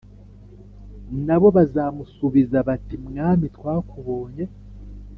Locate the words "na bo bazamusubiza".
1.25-2.57